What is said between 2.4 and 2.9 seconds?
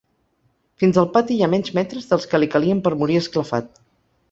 li calien